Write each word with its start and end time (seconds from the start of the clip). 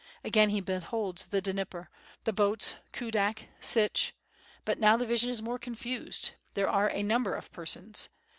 Again 0.23 0.49
he 0.49 0.61
beholds 0.61 1.27
the 1.27 1.43
Dnieper, 1.43 1.91
the 2.23 2.33
boats, 2.33 2.77
Kudak, 2.91 3.49
Sich— 3.59 4.15
but 4.65 4.79
now 4.79 4.97
the 4.97 5.05
vision 5.05 5.29
is 5.29 5.43
more 5.43 5.59
confused, 5.59 6.31
there 6.55 6.67
are 6.67 6.89
a 6.89 7.03
number 7.03 7.35
of 7.35 7.51
per 7.51 7.67
ns. 7.79 8.09